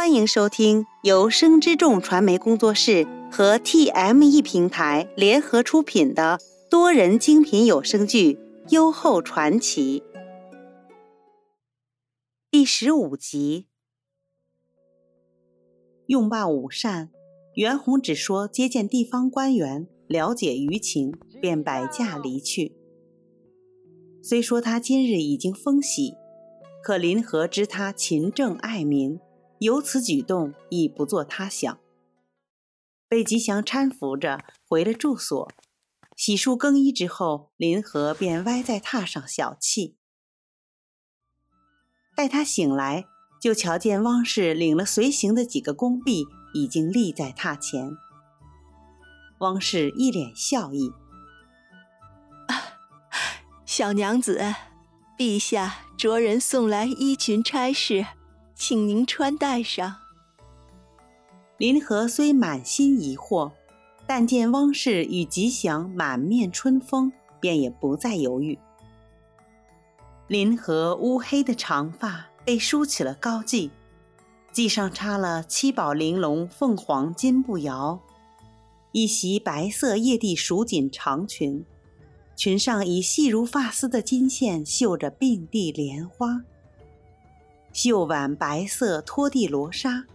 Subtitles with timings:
[0.00, 6.38] 欢迎收听由生之众传媒工作室和 TME 平台联合出品的
[6.70, 8.32] 多人精品有声剧
[8.70, 10.00] 《优厚传奇》
[12.50, 13.66] 第十五集。
[16.06, 17.10] 用罢午膳，
[17.52, 21.12] 袁弘只说接见地方官员，了解舆情，
[21.42, 22.74] 便摆驾离去。
[24.22, 26.14] 虽说他今日已经封喜，
[26.82, 29.20] 可林和知他勤政爱民。
[29.60, 31.78] 由此举动，已不做他想。
[33.08, 35.50] 被吉祥搀扶着回了住所，
[36.16, 39.96] 洗漱更衣之后，林和便歪在榻上小憩。
[42.16, 43.04] 待他醒来，
[43.38, 47.96] 就瞧见汪氏领了随行的几个宫婢，已经立在榻前。
[49.40, 50.90] 汪氏一脸笑意
[53.66, 54.40] ：“小娘子，
[55.18, 58.06] 陛下着人送来衣裙差事。”
[58.60, 59.96] 请您穿戴上。
[61.56, 63.52] 林和虽满心疑惑，
[64.06, 68.58] 但见汪氏与吉祥满面春风，便也不再犹豫。
[70.28, 73.70] 林和乌黑的长发被梳起了高髻，
[74.52, 77.98] 髻上插了七宝玲珑凤凰金步摇，
[78.92, 81.64] 一袭白色叶地蜀锦长裙，
[82.36, 86.42] 裙上以细如发丝的金线绣着并蒂莲花。
[87.72, 90.06] 袖挽白色拖地罗纱，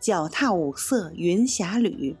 [0.00, 2.16] 脚踏五色云霞履，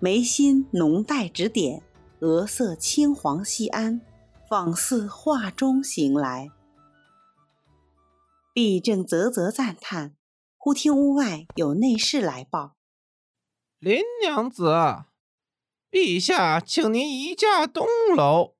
[0.00, 1.82] 眉心浓黛指点，
[2.20, 4.00] 额色青黄细安，
[4.48, 6.50] 仿似画中行来。
[8.52, 10.16] 毕正啧啧赞叹，
[10.56, 12.76] 忽听屋外有内侍来报
[13.78, 14.72] ：“林娘子，
[15.90, 18.54] 陛下请您移驾东楼。”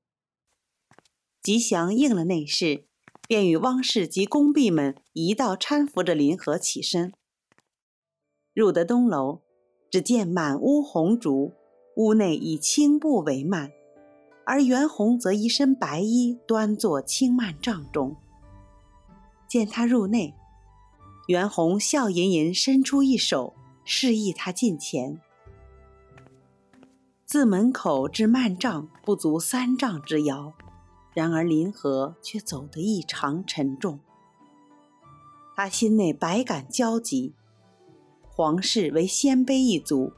[1.42, 2.86] 吉祥应了内侍。
[3.26, 7.12] 便与汪氏及宫婢们一道搀扶着林和起身，
[8.54, 9.42] 入得东楼，
[9.90, 11.52] 只见满屋红烛，
[11.96, 13.70] 屋内以青布帷幔，
[14.44, 18.16] 而袁弘则一身白衣，端坐青幔帐中。
[19.48, 20.34] 见他入内，
[21.26, 25.20] 袁弘笑吟吟，伸出一手，示意他近前。
[27.24, 30.52] 自门口至幔帐，不足三丈之遥。
[31.16, 33.98] 然而林和却走得异常沉重，
[35.56, 37.32] 他心内百感交集。
[38.28, 40.12] 皇室为鲜卑一族，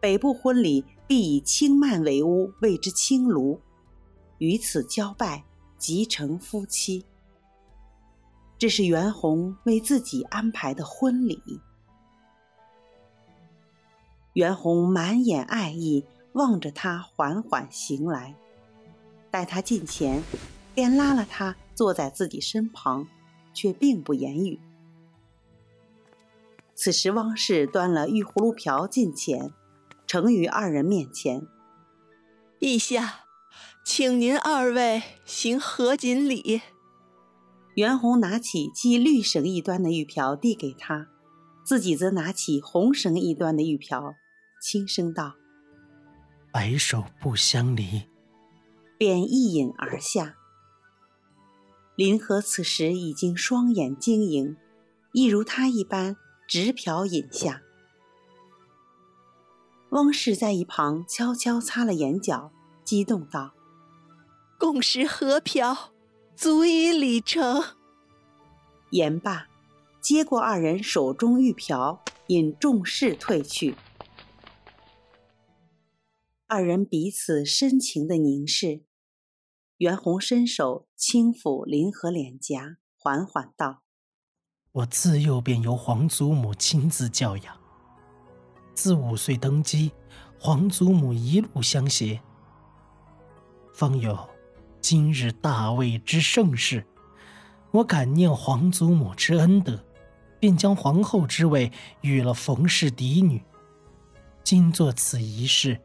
[0.00, 3.58] 北部婚礼必以青幔为屋，谓之青庐，
[4.38, 5.44] 于此交拜，
[5.76, 7.04] 即成夫妻。
[8.56, 11.60] 这是袁弘为自己安排的婚礼。
[14.32, 18.34] 袁弘满眼爱意望着他，缓缓行来。
[19.30, 20.22] 待他近前，
[20.74, 23.06] 便拉了他坐在自己身旁，
[23.54, 24.60] 却并不言语。
[26.74, 29.52] 此时，汪氏端了玉葫芦瓢近前，
[30.06, 31.46] 呈于二人面前。
[32.58, 33.26] 陛下，
[33.84, 36.62] 请您二位行合卺礼。
[37.74, 41.08] 袁弘拿起系绿绳一端的玉瓢递给他，
[41.64, 44.14] 自己则拿起红绳一端的玉瓢，
[44.60, 45.36] 轻声道
[46.52, 48.02] ：“白首不相离。”
[49.00, 50.36] 便一饮而下。
[51.96, 54.58] 林和此时已经双眼晶莹，
[55.14, 57.62] 一如他一般，直瓢饮下。
[59.92, 62.52] 汪氏在一旁悄悄擦了眼角，
[62.84, 63.54] 激动道
[64.60, 65.94] ：“共食合瓢，
[66.36, 67.64] 足以礼成。”
[68.92, 69.46] 言罢，
[70.02, 73.76] 接过二人手中玉瓢，引众侍退去。
[76.46, 78.82] 二人彼此深情的凝视。
[79.80, 83.80] 袁弘伸手轻抚林和脸颊，缓缓道
[84.72, 87.56] ：“我自幼便由皇祖母亲自教养，
[88.74, 89.90] 自五岁登基，
[90.38, 92.20] 皇祖母一路相携，
[93.72, 94.28] 方有
[94.82, 96.86] 今日大位之盛世。
[97.70, 99.82] 我感念皇祖母之恩德，
[100.38, 103.42] 便将皇后之位与了冯氏嫡女。
[104.44, 105.80] 今做此仪式，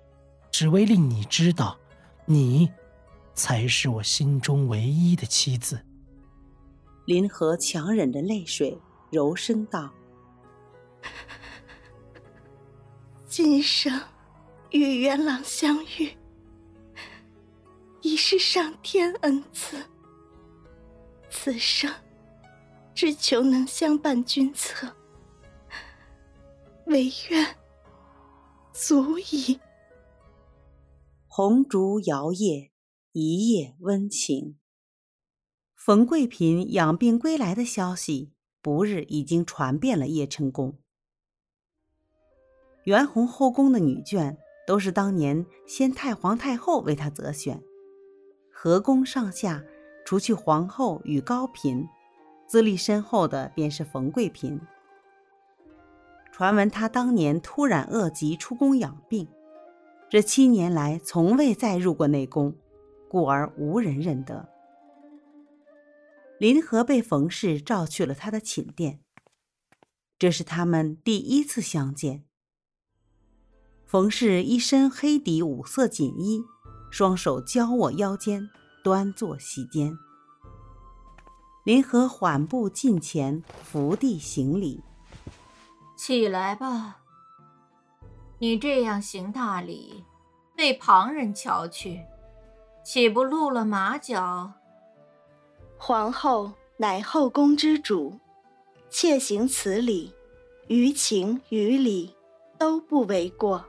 [0.52, 1.80] 只为令你知道，
[2.26, 2.70] 你。”
[3.36, 5.86] 才是我心中唯一的妻子。
[7.06, 8.76] 林和强忍着泪水，
[9.12, 9.94] 柔声道
[13.28, 14.02] ：“今生
[14.72, 16.18] 与元朗相遇，
[18.02, 19.78] 已是上天恩赐。
[21.30, 21.94] 此生
[22.96, 24.88] 只求能相伴君侧，
[26.86, 27.56] 唯愿
[28.72, 29.60] 足矣。”
[31.28, 32.75] 红烛摇曳。
[33.18, 34.58] 一夜温情。
[35.74, 40.78] 冯贵嫔养病归来的消息，不日已经传遍了邺城宫。
[42.84, 44.36] 元弘后宫的女眷
[44.68, 47.64] 都是当年先太皇太后为他择选，
[48.52, 49.64] 和宫上下
[50.04, 51.88] 除去皇后与高嫔，
[52.46, 54.60] 资历深厚的便是冯贵嫔。
[56.34, 59.26] 传闻他当年突然恶疾出宫养病，
[60.10, 62.54] 这七年来从未再入过内宫，
[63.16, 64.50] 故而无人认得。
[66.38, 69.00] 林和被冯氏召去了他的寝殿，
[70.20, 72.26] 这是他们第一次相见。
[73.86, 76.44] 冯氏一身黑底五色锦衣，
[76.92, 78.50] 双手交握腰间，
[78.84, 79.98] 端坐席间。
[81.64, 84.84] 林和缓步近前，伏地行礼。
[85.96, 86.98] 起来吧，
[88.40, 90.04] 你这样行大礼，
[90.54, 92.04] 被旁人瞧去，
[92.86, 94.54] 岂不露了马脚？
[95.76, 98.20] 皇后乃后宫之主，
[98.92, 100.14] 妾行此礼，
[100.68, 102.16] 于情于理
[102.60, 103.66] 都不为过。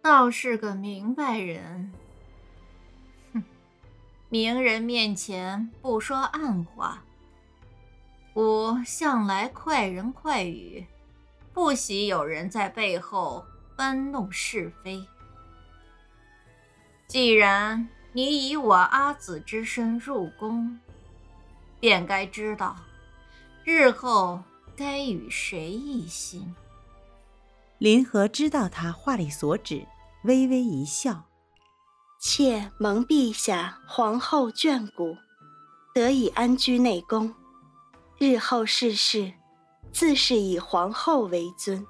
[0.00, 1.92] 倒是个明白人。
[3.32, 3.42] 哼，
[4.28, 7.02] 明人面前不说暗话。
[8.34, 10.86] 吾向来快人快语，
[11.52, 13.44] 不喜有人在背后
[13.76, 15.04] 搬弄是非。
[17.12, 20.80] 既然你以我阿紫之身入宫，
[21.78, 22.74] 便该知道
[23.64, 24.42] 日后
[24.74, 26.56] 该与谁一心。
[27.76, 29.86] 林和知道他话里所指，
[30.24, 31.24] 微微一笑
[32.18, 35.14] ：“妾蒙陛下、皇后眷顾，
[35.92, 37.34] 得以安居内宫。”
[38.16, 39.34] 日后世事，
[39.92, 41.86] 自是以皇后为尊。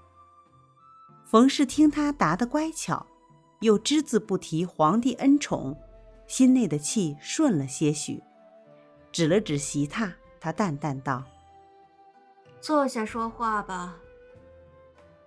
[1.25, 3.07] 冯氏听他答得乖巧，
[3.63, 5.77] 又只字不提皇帝恩宠，
[6.27, 8.23] 心内的气顺了些许，
[9.11, 11.25] 指了指席榻，他淡淡道
[12.61, 13.97] ：“坐下说话吧。”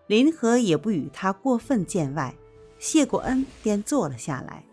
[0.08, 2.36] 林和也不与他过分见外，
[2.78, 4.64] 谢过恩便坐了下来。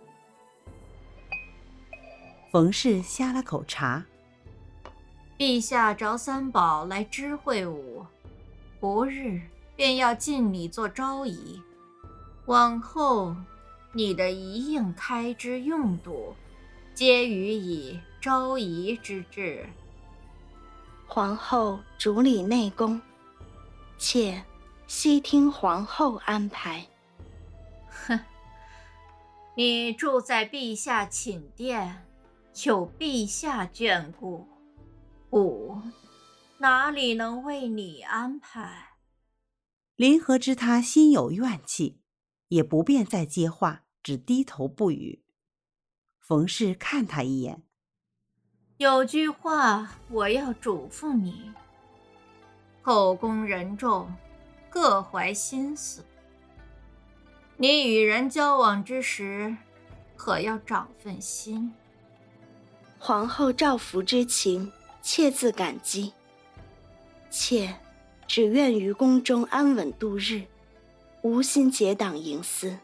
[2.50, 4.04] 冯氏呷了口茶。
[5.38, 8.04] 陛下召三宝来知会吾，
[8.78, 9.40] 不日
[9.74, 11.60] 便要尽礼做昭仪。
[12.46, 13.34] 往后
[13.94, 16.34] 你的一应开支用度，
[16.94, 19.68] 皆予以周仪之制。
[21.06, 22.98] 皇后主理内宫，
[23.98, 24.42] 妾
[24.86, 26.86] 悉听皇后安排。
[27.90, 28.18] 哼，
[29.54, 32.06] 你住在陛下寝殿，
[32.64, 34.48] 有陛下眷顾。
[35.32, 35.82] 吾
[36.56, 38.92] 哪里能为你安排？
[39.96, 42.00] 林和知他心有怨气，
[42.52, 45.22] 也不便再接话，只低头不语。
[46.20, 47.62] 冯氏看他一眼，
[48.76, 51.50] 有句话我要嘱咐你：
[52.82, 54.14] 后宫人众
[54.68, 56.04] 各怀心思，
[57.56, 59.56] 你与人交往之时，
[60.14, 61.72] 可要长份心。
[62.98, 64.70] 皇后照拂之情。
[65.04, 66.12] 妾自感激。
[67.28, 67.76] 妾
[68.28, 70.44] 只愿于宫中安稳度日，
[71.22, 72.76] 无心结党营私。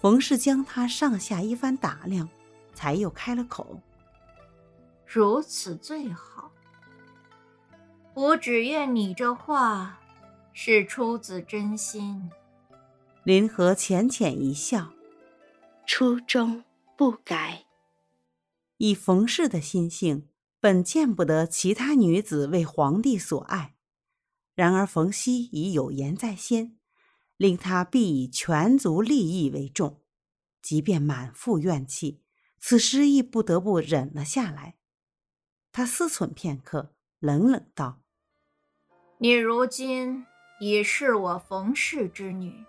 [0.00, 2.28] 冯氏将他上下一番打量，
[2.74, 3.80] 才又开了口
[5.06, 6.50] ：“如此最好。
[8.14, 10.00] 我只愿你这话
[10.52, 12.30] 是出自真心。”
[13.24, 14.92] 林和浅浅一笑
[15.86, 16.64] ：“初衷
[16.96, 17.64] 不改。”
[18.78, 20.28] 以冯氏的心性。
[20.58, 23.74] 本见不得其他女子为皇帝所爱，
[24.56, 26.76] 然而冯熙已有言在先，
[27.36, 30.00] 令他必以全族利益为重，
[30.62, 32.22] 即便满腹怨气，
[32.58, 34.76] 此时亦不得不忍了下来。
[35.70, 38.00] 他思忖片刻，冷冷道
[39.18, 40.24] ：“你如今
[40.60, 42.64] 已是我冯氏之女，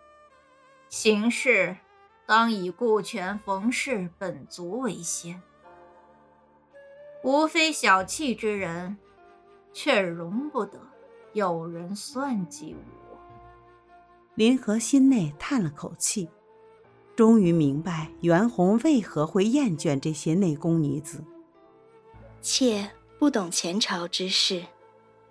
[0.90, 1.78] 行事
[2.26, 5.42] 当以顾全冯氏本族为先。”
[7.24, 8.98] 无非小气之人，
[9.74, 10.80] 却容不得
[11.34, 13.07] 有人算计我。
[14.38, 16.29] 林和心内叹了口气，
[17.15, 21.24] 终于明白袁弘为何会厌倦这些内宫女子。
[22.39, 24.63] 妾不懂前朝之事，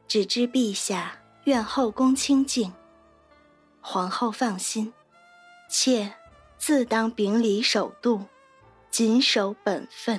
[0.08, 2.72] 只知陛下愿后宫清静。
[3.80, 4.92] 皇后放心，
[5.70, 6.12] 妾
[6.58, 8.25] 自当秉礼守度，
[8.90, 10.18] 谨守本分。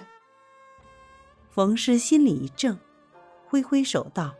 [1.49, 2.77] 冯氏心里一怔，
[3.47, 4.33] 挥挥手道：“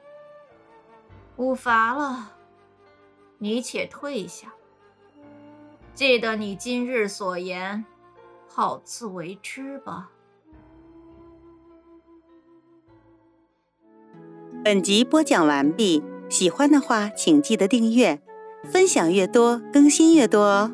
[1.36, 2.37] 无乏了，
[3.40, 4.54] 你且退下。
[5.94, 7.86] 记得你今日所言，
[8.48, 10.12] 好自为之吧。”
[14.64, 18.22] 本集播讲完毕，喜欢的话请记得订阅，
[18.66, 20.72] 分享越多，更新越多哦。